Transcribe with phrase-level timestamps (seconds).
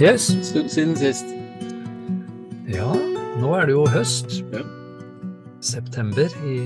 [0.00, 0.26] Yes.
[0.42, 1.28] Stund siden sist.
[2.70, 2.88] Ja,
[3.40, 4.40] nå er det jo høst.
[4.52, 4.62] Ja.
[5.64, 6.56] September i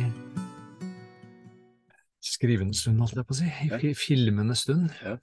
[2.24, 3.48] skrivende stund, holdt jeg på å si.
[3.48, 3.94] I Ja.
[3.98, 4.90] filmende stund.
[5.04, 5.16] Ja.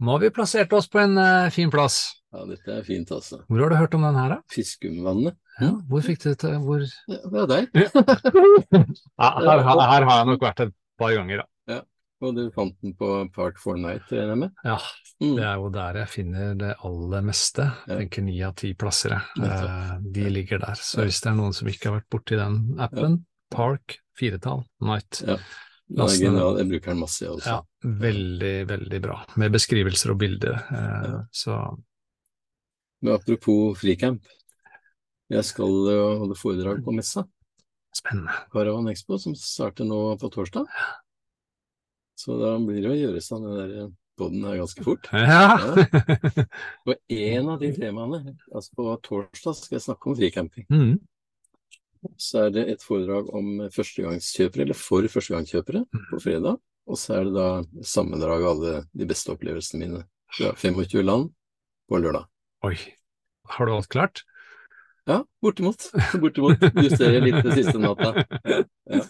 [0.00, 2.20] Nå har vi plassert oss på en uh, fin plass.
[2.34, 3.40] Ja, dette er fint, altså.
[3.48, 4.38] Hvor har du hørt om den her, da?
[4.50, 5.36] Fiskumvannet.
[5.60, 7.68] Ja, hvor fikk du det til hvor Det er deg.
[7.78, 11.80] ja, her, her, her har jeg nok vært et par ganger, da.
[12.24, 14.54] Og du fant den på Park for Night, regner jeg med?
[14.64, 14.78] Ja,
[15.22, 15.36] Mm.
[15.36, 17.68] det er jo der jeg finner det aller meste.
[17.86, 19.44] Jeg tenker ni av ti plasser, jeg.
[19.46, 20.74] Eh, De ligger der.
[20.74, 25.22] Så hvis det er noen som ikke har vært borti den appen, Park, firetall, Night,
[25.26, 25.36] Ja.
[25.94, 26.56] Lasten genial.
[26.58, 27.46] Jeg bruker den masse, jeg også.
[27.46, 29.24] Ja, veldig, veldig bra.
[29.36, 30.54] Med beskrivelser og bilder.
[30.72, 31.58] Eh, Så
[33.02, 34.22] Men apropos fricamp.
[35.30, 37.24] Jeg skal jo holde foredrag på messa.
[37.94, 38.32] spennende.
[38.52, 40.66] Caravan Expo, som starter nå på torsdag.
[42.18, 45.08] Så da blir det å gjøre seg den der podden her ganske fort.
[45.12, 45.58] Ja!
[46.86, 50.68] Og en av de temaene, altså på torsdag skal jeg snakke om fricamping.
[50.70, 50.94] mm.
[52.20, 55.80] Så er det et foredrag om førstegangskjøpere, eller for førstegangskjøpere,
[56.10, 56.58] på fredag.
[56.84, 57.46] Og så er det da
[57.88, 60.02] sammendrag av alle de beste opplevelsene mine
[60.36, 61.30] fra 25 land
[61.88, 62.26] på lørdag.
[62.68, 62.76] Oi.
[63.56, 64.20] Har du alt klart?
[65.08, 65.88] Ja, bortimot.
[66.20, 66.60] Bortimot.
[66.84, 68.12] Justerer litt det siste natta.
[68.84, 69.00] Ja.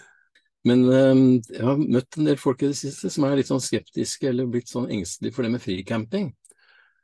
[0.64, 1.18] Men eh,
[1.52, 4.46] jeg har møtt en del folk i det siste som er litt sånn skeptiske eller
[4.48, 6.30] blitt sånn engstelige for det med fricamping.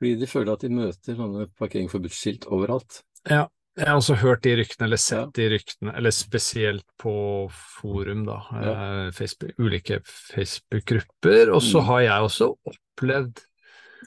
[0.01, 3.03] Fordi de føler at de møter sånne parkering forbudt-skilt overalt.
[3.29, 3.47] Ja.
[3.77, 5.27] Jeg har også hørt de ryktene, eller sett Ja.
[5.37, 7.13] de ryktene, eller spesielt på
[7.53, 8.41] forum, da.
[8.51, 8.73] Ja.
[9.07, 11.53] eh, Facebook, ulike Facebook-grupper.
[11.55, 11.85] Og så Mm.
[11.87, 13.39] har jeg også opplevd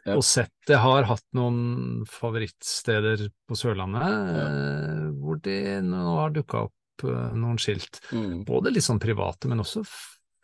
[0.06, 0.16] Ja.
[0.18, 6.64] og sett Jeg har hatt noen favorittsteder på Sørlandet eh, hvor det nå har dukka
[6.66, 6.74] opp
[7.08, 8.02] eh, noen skilt.
[8.12, 8.44] Mm.
[8.48, 9.84] Både litt sånn private, men også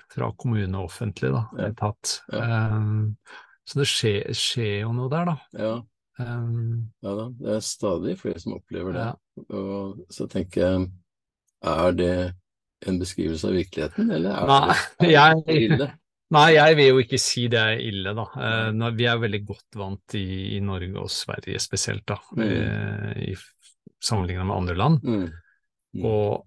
[0.09, 1.45] fra kommune og offentlig, da.
[1.57, 1.69] Ja.
[1.69, 2.17] Etatt.
[2.33, 2.73] Ja.
[2.73, 3.15] Um,
[3.69, 5.37] så det skjer, skjer jo noe der, da.
[5.53, 5.73] Ja,
[6.19, 7.29] Um, ja da.
[7.39, 9.07] Det er stadig flere som opplever det.
[9.55, 10.87] Og så tenker jeg,
[11.63, 12.13] er det
[12.87, 15.89] en beskrivelse av virkeligheten, eller er Nei, det, er det ille?
[16.35, 18.25] Nei, jeg vil jo ikke si det er ille, da.
[18.45, 22.19] Eh, vi er veldig godt vant i, i Norge og Sverige spesielt, da.
[22.37, 22.43] Mm.
[22.45, 23.37] Eh, i
[24.03, 25.03] sammenlignet med andre land.
[25.03, 25.25] Mm.
[25.95, 26.05] Mm.
[26.05, 26.45] Og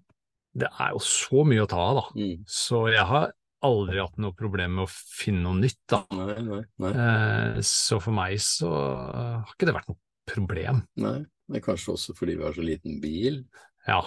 [0.55, 2.05] det er jo så mye å ta av, da.
[2.21, 2.43] Mm.
[2.47, 3.31] Så jeg har
[3.63, 6.01] aldri hatt noe problem med å finne noe nytt, da.
[6.11, 6.91] Nei, nei, nei.
[6.93, 9.99] Eh, så for meg så eh, har ikke det vært noe
[10.29, 10.83] problem.
[10.97, 11.19] nei.
[11.49, 13.41] Det er kanskje også fordi vi har så liten bil,
[13.87, 13.99] Ja.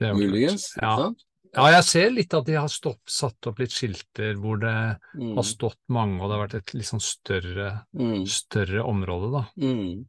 [0.00, 0.68] Muligens.
[0.80, 0.96] Ja.
[0.96, 1.24] sant?
[1.54, 5.34] ja, jeg ser litt at de har stopp, satt opp litt skilter hvor det Mm.
[5.36, 8.24] har stått mange, og det har vært et litt sånn større, Mm.
[8.26, 9.42] større område, da.
[9.58, 10.06] Mm.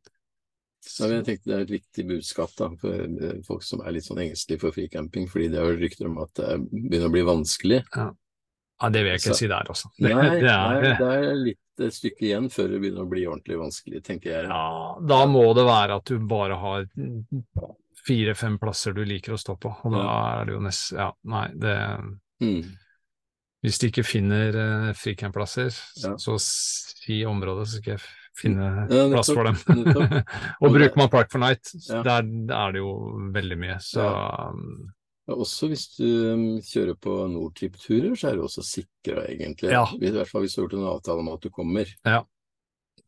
[0.99, 4.03] Ja, jeg tenkte Det er et viktig budskap da, for eh, folk som er litt
[4.07, 7.81] sånn engstelige for fricamping, fordi det er rykter om at det begynner å bli vanskelig.
[7.95, 9.89] Ja, det vil jeg ikke Så- si der, altså.
[9.97, 13.23] Det, Nei, det er, det er litt et stykke igjen før det begynner å bli
[13.25, 14.45] ordentlig vanskelig, tenker jeg.
[14.51, 16.85] ja, da må det være at du bare har
[18.05, 20.03] fire-fem plasser du liker å stå på, og da
[20.41, 21.77] er det jo nesten Ja, nei, det
[22.43, 22.63] Mm.
[23.63, 25.72] Hvis de ikke finner uh, fricampplasser,
[26.03, 26.16] Ja.
[26.19, 28.01] så si området, så skal jeg
[28.39, 29.57] finne Ja, plass for dem.
[30.61, 32.01] og bruker man Park for Night, Ja.
[32.05, 32.27] der,
[32.57, 32.91] er det jo
[33.35, 33.77] veldig mye.
[33.83, 34.91] Så um,
[35.27, 39.72] Ja, også hvis du um, kjører på Nordtrip-turer, så er du også sikra, egentlig.
[39.72, 39.85] Ja.
[39.95, 41.93] I hvert fall hvis du har gjort en avtale om at du kommer.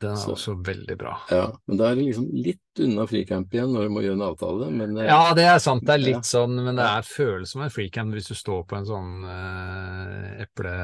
[0.00, 1.14] Den er Så- også veldig bra.
[1.30, 4.24] Ja, Men da er det liksom litt unna freecamp igjen når du må gjøre en
[4.26, 5.84] avtale, men eh, Ja, det er sant.
[5.86, 6.20] Det er litt Ja.
[6.20, 10.42] sånn, men det er føles som en freecamp hvis du står på en sånn eh,
[10.44, 10.74] eple,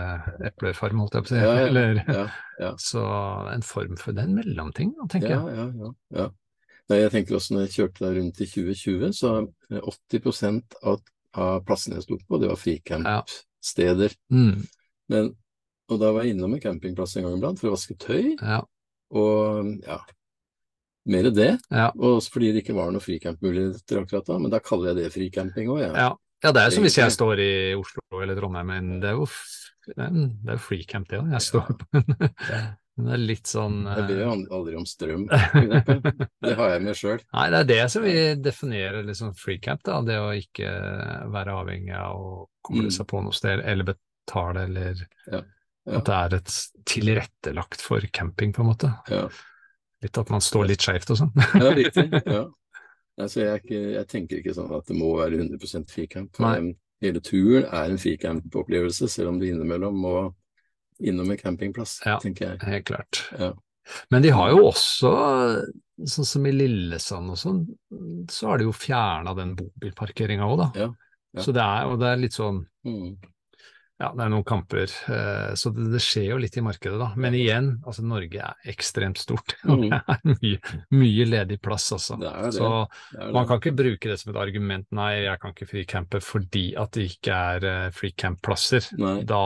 [0.49, 1.43] eplefarm, holdt jeg på å si.
[1.43, 1.53] Ja.
[1.69, 2.27] Eller, ja,
[2.61, 2.73] ja.
[2.77, 3.03] Så
[3.53, 5.57] en form for den mellomting, tenker jeg.
[5.57, 5.93] ja, ja.
[6.17, 6.29] ja.
[6.91, 9.35] Nei, jeg tenker også når jeg kjørte deg rundt i 2020, så
[9.71, 11.01] eh, 80 av,
[11.35, 14.17] av plassene jeg sto på, det var fricampsteder.
[14.33, 14.67] Mm,
[15.13, 15.31] Men,
[15.93, 18.63] og da var jeg innom en campingplass en gang iblant for å vaske tøy, ja,
[19.13, 19.99] og ja,
[21.13, 21.51] mer det.
[21.71, 25.01] ja, Og også fordi det ikke var noe fricampmuligheter akkurat da, men da kaller jeg
[25.03, 25.95] det fricamping òg, jeg.
[25.97, 26.13] ja.
[26.43, 29.29] Ja, det er som hvis jeg står i Oslo eller Trondheim, men det er jo,
[29.87, 31.29] det er jo freecamp det òg.
[31.37, 32.09] Jeg står på en
[33.07, 35.23] det er litt sånn Jeg ber eh, jo aldri om strøm.
[36.45, 37.23] Det har jeg med sjøl.
[37.33, 40.01] Nei, det er det som vi definerer liksom freecamp, da.
[40.05, 40.75] Det å ikke
[41.33, 42.35] være avhengig av å
[42.67, 42.95] koble Mm.
[42.99, 45.41] seg på noe sted, eller betale, eller Ja,
[45.87, 45.99] ja.
[45.99, 46.57] at det er et
[46.89, 48.91] tilrettelagt for camping, på en måte.
[49.11, 49.27] Ja.
[50.03, 51.33] Litt at man står litt skeivt og sånn.
[51.59, 52.09] Ja, riktig.
[52.37, 52.45] Ja.
[53.21, 56.39] Altså, jeg, ikke, jeg tenker ikke sånn at det må være 100 fricamp.
[56.41, 56.71] Um,
[57.05, 60.13] Hele turen er en fricamp-opplevelse, selv om du innimellom må
[61.03, 62.17] innom en campingplass, Ja.
[62.23, 62.63] tenker jeg.
[62.65, 63.21] Helt klart.
[63.39, 63.51] Ja.
[64.15, 65.11] Men de har jo også,
[66.09, 67.61] sånn som i Lillesand og sånn,
[68.31, 70.69] så har de jo fjerna den bobilparkeringa òg, da.
[70.79, 70.89] Ja,
[71.37, 71.43] ja.
[71.45, 73.13] Så det er, og det er litt sånn Mm.
[74.03, 74.91] Ja, det er noen kamper.
[75.15, 77.13] eh, Så det, det skjer jo litt i markedet, da.
[77.17, 79.55] Men igjen, altså Norge er ekstremt stort.
[79.65, 79.89] Og Mm.
[79.91, 80.59] det er mye,
[80.99, 82.19] mye ledig plass, altså.
[82.21, 82.53] Det det.
[82.59, 82.73] Så
[83.33, 86.91] man kan ikke bruke det som et argument, nei, jeg kan ikke fricampe fordi at
[86.99, 88.91] det ikke er eh, freecamp-plasser.
[89.25, 89.43] Da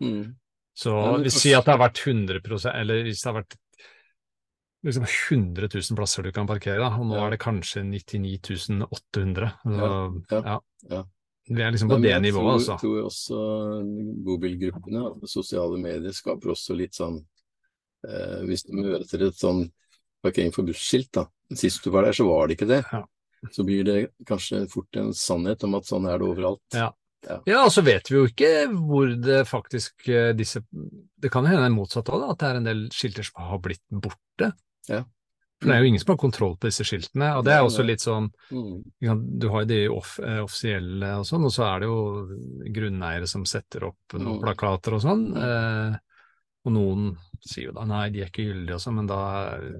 [0.00, 0.34] Mm.
[0.76, 3.54] Så kanskje- sier at det har vært 100% eller hvis det har vært
[4.84, 7.26] liksom 100 000 plasser du kan parkere, da, og nå Ja.
[7.26, 9.52] er det kanskje 99 800.
[9.64, 10.58] Så, Ja, ja.
[10.90, 11.02] ja.
[11.46, 12.74] Vi er liksom på det nivået, altså.
[12.74, 13.40] Jeg tror også
[14.26, 17.20] bobilgruppene, og sosiale medier, skaper også litt sånn
[18.06, 19.66] eh, Hvis du møter et sånn
[20.24, 21.26] parkering for buss-skilt, da.
[21.54, 22.82] Sist du var der, så var det ikke det.
[22.90, 23.04] Ja.
[23.54, 26.64] Så blir det kanskje fort en sannhet om at sånn er det overalt.
[26.74, 26.90] Ja.
[27.26, 31.72] Ja, og så vet vi jo ikke hvor det faktisk eh, disse Det kan hende
[31.74, 34.52] motsatt òg, at det er en del skilter som har blitt borte.
[34.86, 35.00] Ja.
[35.60, 37.84] For det er jo ingen som har kontroll på disse skiltene, og det er også
[37.86, 38.82] litt sånn Mm.
[39.40, 42.00] Du har jo de off eh, offisielle og sånn, og så er det jo
[42.76, 44.42] grunneiere som setter opp noen Mm.
[44.44, 45.22] plakater og sånn.
[45.32, 45.38] Mm.
[45.46, 45.96] Eh,
[46.66, 47.16] og noen
[47.46, 49.18] sier jo da nei, de er ikke gyldige og sånn, men da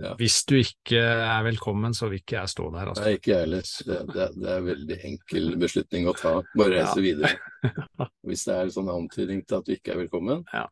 [0.03, 0.15] Ja.
[0.15, 2.87] Hvis du ikke er velkommen, så vil ikke jeg stå der.
[2.93, 3.03] Altså.
[3.05, 3.63] Nei, ikke jeg heller.
[3.87, 6.43] Det, det, det er en veldig enkel beslutning å ta.
[6.57, 7.33] Bare reise videre.
[8.25, 10.67] Hvis det er sånn antydning til at du ikke er velkommen, Ja.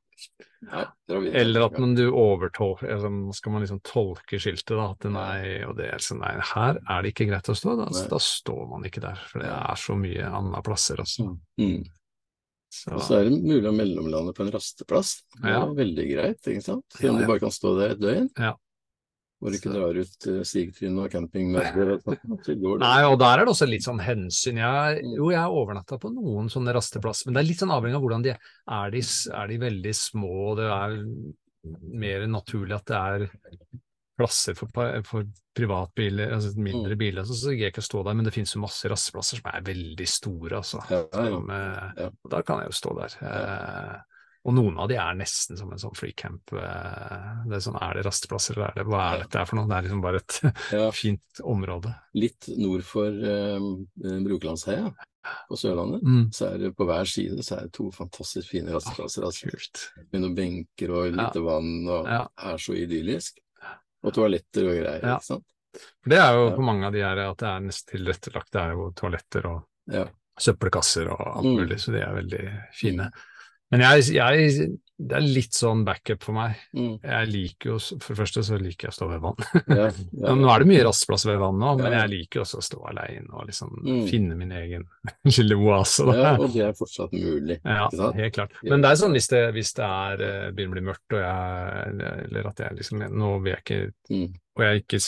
[0.64, 1.32] Videre.
[1.40, 4.86] Eller at man, du overtolker altså, Skal man liksom tolke skiltet, da.
[4.94, 7.76] At nei, og det er sånn, nei, her er det ikke greit å stå.
[7.80, 9.20] Da, altså, da står man ikke der.
[9.30, 11.28] For det er så mye andre plasser, også.
[11.60, 11.84] Mm.
[12.74, 15.12] Så, Og så er det mulig å mellomlande på en rasteplass.
[15.36, 15.66] Det er Ja.
[15.78, 16.84] veldig greit, ikke sant?
[16.96, 17.20] Selv Ja, om ja.
[17.22, 18.30] du bare kan stå der et døgn.
[18.36, 18.54] Ja.
[19.44, 21.98] Hvor du ikke drar ut uh, sigtrinn og campingmøbler.
[22.80, 24.62] Nei, og der er det også litt sånn hensyn.
[24.62, 28.00] Jeg, jo, jeg har overnatta på noen sånne rasteplasser, men det er litt sånn avhengig
[28.00, 28.52] av hvordan de er.
[28.80, 30.96] Er de, er de veldig små, og det er
[32.04, 33.28] mer naturlig at det er
[34.16, 34.70] plasser for,
[35.06, 35.26] for
[35.56, 38.54] privatbiler, altså mindre biler, så, så gidder jeg ikke å stå der, men det finnes
[38.54, 40.82] jo masse rasteplasser som er veldig store, altså.
[40.90, 42.10] Ja, ja, Som, eh, ja.
[42.30, 43.16] Da kan jeg jo stå der.
[43.30, 43.96] Eh,
[44.44, 46.52] og noen av de er nesten som en sånn freecamp.
[46.52, 49.68] Eh, det er sånn, er det rasteplasser, eller er det, hva er dette for noe?
[49.70, 50.40] Det er liksom bare et
[50.72, 51.94] Ja, fint område.
[52.14, 53.86] litt nord for um,
[54.26, 54.90] Brokelandsheia
[55.48, 56.02] på Sørlandet.
[56.04, 56.26] Mm.
[56.36, 59.24] Så er det på hver side så er det to fantastisk fine rasteplasser.
[59.24, 59.48] Altså,
[60.12, 62.26] med noen benker og lite vann, og Ja.
[62.52, 63.38] er så idyllisk.
[64.04, 65.14] Og toaletter og greier, Ja.
[65.16, 65.46] ikke sant.
[66.02, 66.56] For Det er jo Ja.
[66.56, 68.50] på mange av de her at det er nesten tilrettelagt.
[68.52, 70.04] Det er jo toaletter og Ja.
[70.38, 71.56] søppelkasser og alt Mm.
[71.56, 72.44] mulig, så de er veldig
[72.74, 73.10] fine.
[73.72, 74.66] Men jeg, jeg,
[75.04, 76.58] det er litt sånn backup for meg.
[76.76, 76.92] Mm.
[77.02, 79.40] Jeg liker jo, For det første så liker jeg å stå ved vann.
[79.66, 79.86] Ja,
[80.22, 82.78] Ja, nå er det mye rasteplasser ved vann nå, men jeg liker også å stå
[82.92, 84.04] alene og liksom Mm.
[84.12, 84.84] finne min egen
[85.34, 86.06] lille oase.
[86.14, 87.58] ja, og det er fortsatt mulig.
[87.64, 87.88] Ja,
[88.20, 88.54] helt klart.
[88.62, 91.20] Men det er sånn hvis det, hvis det er, eh, begynner å bli mørkt, og
[91.24, 93.82] jeg, eller at jeg liksom Nå vil jeg ikke
[94.14, 94.32] Mm.
[94.54, 94.98] Og jeg ikke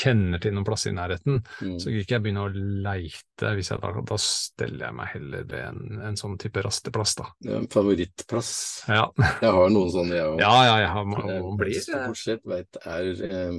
[0.00, 1.74] kjenner til noen plasser i nærheten, Mm.
[1.80, 2.52] så vil ikke jeg begynne å
[2.86, 3.50] leite.
[3.58, 7.26] Hvis jeg da, da steller jeg meg heller ved en, en sånn type rasteplass, da.
[7.44, 8.50] Ja, en favorittplass.
[8.88, 10.40] Ja, Jeg har noen sånne, jeg òg.
[10.40, 13.58] ja, ja jeg har, mange blir stort sett veit er eh,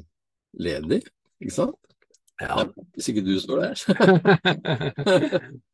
[0.57, 1.01] ledig,
[1.41, 1.75] ikke sant?
[2.41, 2.49] ja.
[2.51, 2.63] Ja,
[2.97, 3.75] hvis ikke du står der.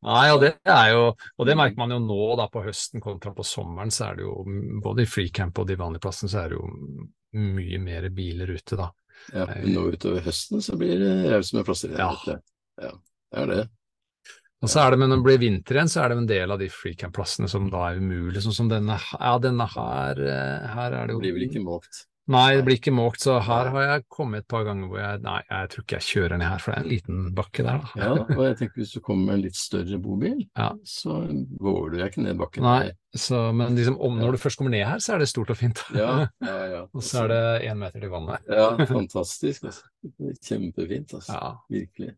[0.06, 1.00] Nei, og det er jo
[1.38, 4.26] Og det merker man jo nå, da, på høsten kontra på sommeren, så er det
[4.28, 4.36] jo
[4.84, 6.68] både i freecamp og de vanlige plassene, så er det jo
[7.42, 8.90] mye mer biler ute, da.
[9.32, 11.94] Ja, nå utover høsten så blir det raust med plasser.
[11.98, 12.10] Ja.
[12.82, 13.62] Ja, det er det.
[14.62, 16.54] Og så er det, men når det blir vinter igjen, så er det en del
[16.54, 20.98] av de freecamp-plassene som da er umulig, sånn som denne Ja, denne her, eh, her
[21.00, 22.04] er det jo blir vel ikke måkt.
[22.30, 25.22] Nei, det blir ikke måkt, så her har jeg kommet et par ganger hvor jeg
[25.24, 27.80] Nei, jeg tror ikke jeg kjører ned her, for det er en liten bakke der,
[27.82, 27.98] da.
[27.98, 30.68] Ja, og jeg tenker hvis du kommer med en litt større bobil, Ja.
[30.86, 31.16] så
[31.58, 32.62] går du deg ikke ned bakken.
[32.68, 35.50] Nei, så, men liksom, om, når du først kommer ned her, så er det stort
[35.50, 35.82] og fint.
[35.98, 36.12] Ja,
[36.46, 36.82] ja, ja.
[36.94, 38.46] og så er det én meter til vannet.
[38.46, 39.66] Ja, fantastisk.
[39.72, 39.90] Altså.
[40.46, 41.34] Kjempefint, altså.
[41.34, 41.50] Ja.
[41.74, 42.14] Virkelig.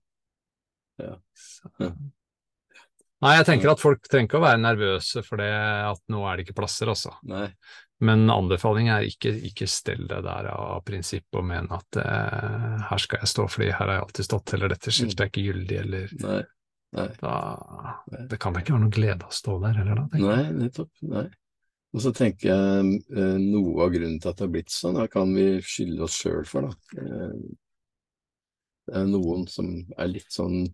[1.01, 1.89] Så.
[3.25, 6.37] Nei, jeg tenker at folk trenger ikke å være nervøse for det at nå er
[6.37, 7.15] det ikke plasser, altså.
[7.25, 7.47] Nei.
[8.03, 13.03] Men anbefaling er ikke, ikke stell deg der av prinsipp og mene at eh, her
[13.03, 15.79] skal jeg stå fordi her har jeg alltid stått, eller dette skiltet er ikke gyldig,
[15.85, 16.41] eller Nei.
[16.95, 17.07] Nei.
[17.21, 17.35] da
[18.31, 20.23] Det kan da ikke være noe glede av å stå der heller, da.
[20.25, 20.91] Nei, nettopp.
[21.11, 21.27] Nei.
[21.95, 25.07] Og så tenker jeg eh, noe av grunnen til at det har blitt sånn, det
[25.13, 26.99] kan vi skylde oss sjøl for, da.
[26.99, 27.37] Eh,
[28.85, 30.65] det er noen som er litt sånn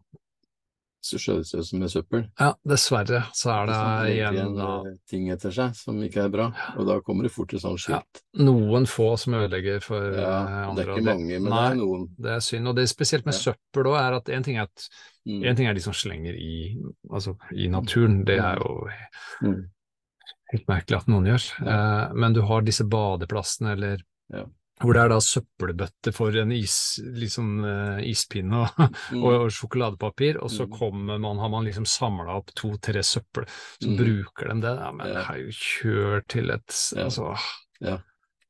[1.00, 2.26] så skjødesløse med søppel.
[2.38, 6.28] Ja, dessverre så er det det igjen da eh, ting etter seg som ikke er
[6.28, 8.20] bra, og da kommer det fort til sånn skilt.
[8.36, 10.84] noen få som ødelegger for Ja, andre.
[10.84, 12.08] det er ikke mange, men det er noen.
[12.18, 12.68] det er synd.
[12.68, 13.40] Og det er spesielt med Ja.
[13.52, 14.88] søppel òg, er at en ting er at
[15.26, 15.44] Mm.
[15.44, 16.76] en ting er de som slenger i,
[17.10, 18.88] altså, i naturen, det er jo
[19.42, 19.68] Mm.
[20.52, 21.44] helt merkelig at noen gjør.
[21.66, 23.98] Eh, men du har disse badeplassene eller
[24.32, 24.44] Ja.
[24.80, 28.80] Hvor det er da søppelbøtte for en is, liksom, uh, ispinne og,
[29.12, 29.22] Mm.
[29.24, 30.72] og, og sjokoladepapir, og så Mm.
[30.78, 33.44] kommer man, har man liksom samla opp to-tre søppel,
[33.82, 33.96] så Mm.
[33.96, 34.76] bruker de det.
[34.80, 35.12] Ja, men Ja.
[35.14, 37.04] det har jo kjørt til et Ja.
[37.04, 37.36] Altså,
[37.80, 37.98] Ja.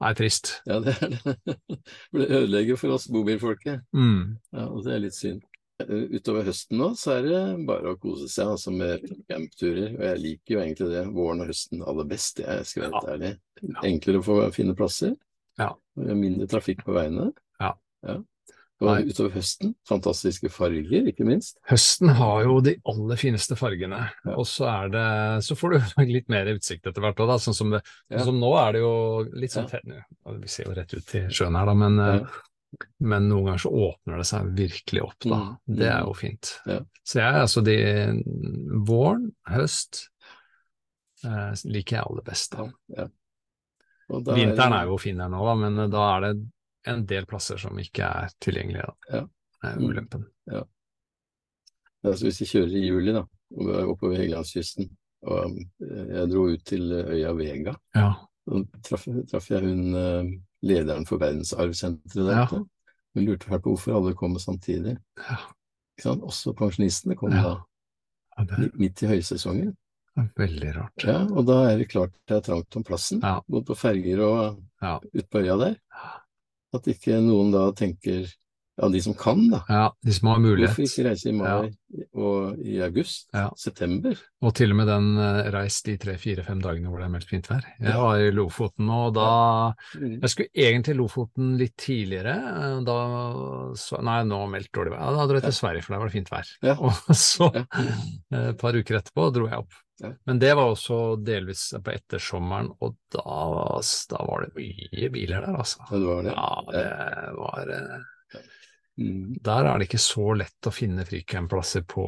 [0.02, 0.60] er trist.
[0.66, 1.20] Ja, det er det.
[2.10, 3.82] For det ødelegger for oss bobilfolket.
[3.94, 4.38] Mm.
[4.52, 5.42] Ja, og det er litt synd.
[5.80, 9.94] Eh, Utover høsten nå, så er det bare å kose seg altså med campturer.
[9.96, 13.08] Og jeg liker jo egentlig det, våren og høsten aller best, jeg skal være helt
[13.14, 13.38] ærlig.
[13.82, 15.16] Enklere å få finne plasser.
[15.58, 15.70] Ja.
[15.70, 17.30] Og det er Mindre trafikk på veiene.
[17.60, 17.74] Ja.
[18.80, 19.02] Og Nei.
[19.12, 21.58] utover høsten, fantastiske farger, ikke minst.
[21.68, 24.36] Høsten har jo de aller fineste fargene, Ja.
[24.40, 27.34] og så er det Så får du litt mer utsikt etter hvert òg.
[27.36, 27.80] Sånn Ja.
[28.18, 28.94] sånn som nå er det jo
[29.34, 30.00] litt sånn Ja.
[30.24, 32.86] ja, Vi ser jo rett ut til sjøen her, da, men, eh, Ja.
[33.00, 35.36] men noen ganger så åpner det seg virkelig opp, da.
[35.68, 36.06] Mm, Det er mm.
[36.06, 36.58] jo fint.
[36.66, 36.80] Ja.
[37.04, 37.76] Så jeg, altså de
[38.86, 40.08] Våren, høst
[41.24, 42.56] eh, liker jeg aller best.
[42.56, 43.08] da.
[44.10, 46.32] Da Vinteren er jo fin her nå, da, men eh, da er det
[46.90, 48.86] en del plasser som ikke er tilgjengelige.
[48.86, 49.16] Da.
[49.18, 49.22] Ja.
[49.60, 50.24] Det er Mm.
[50.50, 50.62] Ja.
[52.04, 53.22] Altså hvis vi kjører i juli da,
[53.60, 54.88] er oppover Helgelandskysten,
[55.28, 58.14] og eh, jeg dro ut til øya Vega, Ja.
[58.48, 60.30] så traff, traf jeg hun eh,
[60.62, 62.46] lederen for verdensarvsenteret der Ja.
[63.14, 64.96] Hun lurte fælt på hvorfor alle kom samtidig.
[65.18, 65.36] Ja.
[66.14, 67.42] Også pensjonistene kom Ja.
[67.42, 67.56] da,
[68.38, 69.76] Ja, det midt i høysesongen.
[70.16, 71.04] Veldig rart.
[71.06, 74.60] Ja, og da er det klart det er trangt om plassen, både på ferger og
[74.82, 74.98] Ja.
[75.14, 75.76] ute på øya der.
[76.74, 78.26] At ikke noen da tenker,
[78.80, 80.70] ja de som kan da, Ja, de som har mulighet.
[80.72, 81.70] hvorfor ikke reise i mai
[82.14, 83.48] og i august, Ja.
[83.56, 84.14] september?
[84.42, 87.48] Og til og med den eh, reis de tre-fire-fem dagene hvor det er meldt fint
[87.50, 87.64] vær.
[87.80, 87.98] Jeg Ja.
[88.00, 89.74] var i Lofoten og da.
[90.00, 92.36] Jeg skulle egentlig Lofoten litt tidligere.
[92.36, 92.98] eh, Da
[94.02, 95.00] Nei, nå meldt dårlig vær.
[95.00, 96.46] Ja, Da dro jeg til Sverige, for der var det fint vær.
[96.62, 96.74] Ja.
[96.80, 97.64] Og så, Ja.
[98.32, 99.72] eh, et par uker etterpå, dro jeg opp.
[100.00, 100.12] Ja.
[100.26, 103.20] Men det var også delvis på ettersommeren, og da,
[104.08, 105.76] da var det mye biler der, altså.
[105.90, 106.32] Ja, det var det.
[106.32, 108.00] Ja, det var
[108.98, 109.36] Mm.
[109.46, 112.04] Der er det ikke så lett å finne fricampplasser på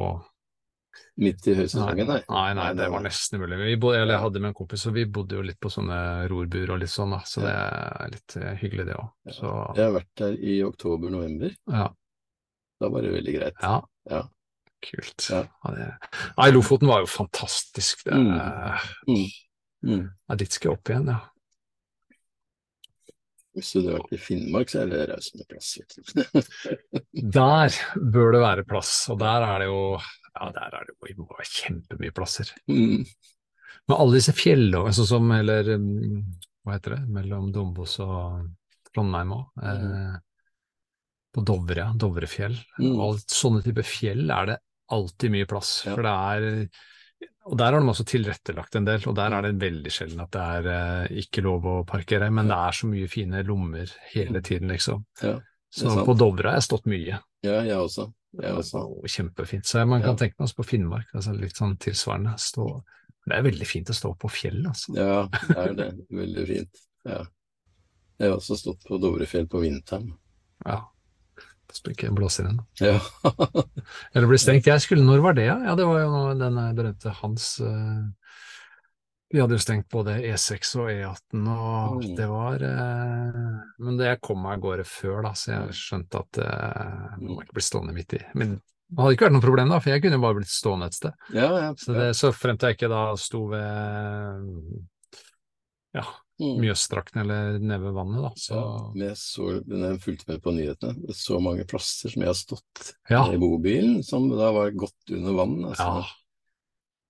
[1.23, 2.19] Midt i høysesongen, nei.
[2.29, 3.57] Nei, nei, det var nesten umulig.
[3.61, 5.97] Vi bodde, eller jeg hadde med en kompis, og vi bodde jo litt på sånne
[6.29, 7.21] rorbuer og litt sånn, da.
[7.29, 9.11] Så det er litt eh, hyggelig, det òg.
[9.37, 11.55] Så Jeg har vært der i oktober-november.
[11.73, 11.89] ja.
[12.83, 13.61] Da var det veldig greit.
[13.63, 13.77] ja.
[14.11, 14.23] Ja.
[14.83, 15.29] Kult.
[15.31, 15.45] Ja.
[16.37, 18.03] Nei, Lofoten var jo fantastisk.
[18.09, 18.33] Det, Mm.
[19.07, 19.29] Mm.
[19.85, 20.09] Mm.
[20.29, 21.21] ja, dit skal jeg opp igjen, ja.
[23.53, 25.75] Hvis du drar til Finnmark, så er det raust med plass.
[27.37, 27.79] Der
[28.15, 32.15] bør det være plass, og der er det jo ja, der er det jo kjempemye
[32.17, 32.49] plasser.
[32.71, 33.05] Mm.
[33.89, 36.23] Men alle disse fjellene, sånn som eller mm,
[36.65, 38.47] hva heter det, mellom Dombås og
[38.89, 39.45] Trondheim òg.
[39.61, 40.15] Eh,
[41.33, 41.91] på Dovre.
[42.01, 42.57] Dovrefjell.
[42.79, 42.97] Mm.
[42.97, 44.59] Og sånne typer fjell er det
[44.93, 45.75] alltid mye plass.
[45.87, 45.97] Ja.
[45.97, 46.49] For det er
[47.51, 50.31] Og der har de også tilrettelagt en del, og der er det veldig sjelden at
[50.31, 54.41] det er eh, ikke lov å parkere, men det er så mye fine lommer hele
[54.47, 55.03] tiden, liksom.
[55.23, 55.41] Ja,
[55.75, 57.19] Så på Dovre har jeg stått mye.
[57.43, 58.13] Ja, jeg også.
[58.39, 58.85] Jeg også.
[59.03, 59.67] Og kjempefint.
[59.67, 60.21] Så man kan Ja.
[60.23, 62.37] tenke meg på Finnmark, altså litt sånn tilsvarende.
[62.39, 62.83] Stå,
[63.27, 64.95] det er veldig fint å stå på fjell, altså.
[64.97, 65.91] Ja, det er det.
[66.11, 66.83] Veldig fint.
[67.05, 67.25] Ja.
[68.21, 70.13] Jeg har også stått på Dovrefjell på vinteren.
[70.65, 70.85] Ja.
[71.93, 72.59] Ikke blåser inn.
[72.81, 72.99] Ja.
[74.15, 74.67] Eller blir stengt.
[74.69, 75.59] Jeg skulle, når var det, ja?
[75.67, 78.03] Ja, det var jo den eh, berømte Hans eh,
[79.33, 82.17] Vi hadde jo stengt både E6 og E18, og Mm.
[82.19, 83.39] det var eh,
[83.81, 87.31] Men det jeg kom meg av gårde før, da, så jeg skjønte at eh, jeg
[87.31, 88.23] må ikke bli stående midt i.
[88.37, 88.59] Men
[88.93, 90.97] det hadde ikke vært noe problem, da, for jeg kunne jo bare blitt stående et
[90.99, 91.15] sted.
[91.33, 91.71] ja, ja.
[91.81, 93.63] Så, det, så frem til jeg ikke da sto ved
[95.97, 96.05] ja,
[96.43, 96.57] Mm.
[96.65, 98.31] Mjøsdrakten eller nede ved vannet, da.
[98.41, 98.65] Så Ja,
[99.05, 102.91] jeg så, når jeg fulgte med på nyhetene, så mange plasser som jeg har stått
[103.13, 103.23] ja.
[103.31, 105.57] i bobilen, som da var godt under vann.
[105.71, 105.87] Altså.
[105.87, 106.05] Ja,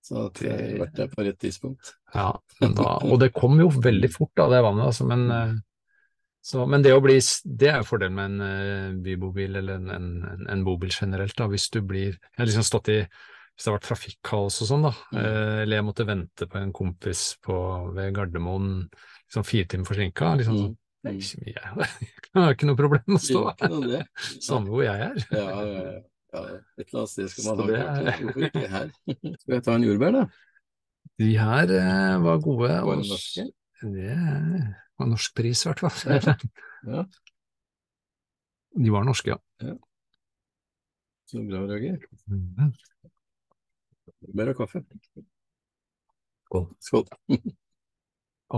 [0.03, 1.93] Så jeg har vært der på rett tidspunkt.
[2.13, 2.29] ja
[2.61, 5.53] men da, og det kom jo veldig fort av det vannet, altså, men, eh,
[6.43, 9.89] så, men det å bli Det er jo fordelen med en eh, bybobil eller en,
[9.89, 11.47] en, en, en bobil generelt, da.
[11.47, 12.99] Hvis du blir Jeg har liksom stått i
[13.53, 15.17] Hvis det har vært trafikkaos og sånn, da, Mm.
[15.21, 17.57] eh, eller jeg måtte vente på en kompis på,
[17.93, 18.89] ved Gardermoen
[19.27, 20.77] liksom fire timer forsinka, liksom sånn.
[21.05, 21.19] Er Mm.
[21.19, 21.53] ikke mye,
[21.91, 22.09] jeg.
[22.33, 24.07] Har ikke noe problem å stå her,
[24.41, 25.15] samme hvor jeg er.
[25.31, 25.99] Ja, ja, ja.
[26.33, 26.43] ja,
[26.79, 28.87] et eller annet sted skal man ha det klart er- Hvorfor ikke her?
[29.43, 30.23] Skal jeg ta en jordbær, da?
[31.19, 32.69] De her eh, var gode.
[32.87, 33.45] Var det norske?
[33.83, 34.15] Det
[34.97, 36.49] var norsk pris, i hvert fall.
[36.87, 37.03] Ja.
[38.75, 39.75] De var norske, ja.
[41.29, 41.99] Så bra, Roger.
[42.27, 42.73] Mhm.
[44.27, 44.83] Og kaffe.
[46.45, 46.67] Skål.
[46.79, 47.07] Skål.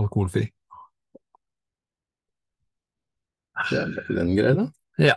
[0.00, 0.46] Alkoholfri.
[3.70, 4.66] Det er den greia, da.
[5.00, 5.16] Ja.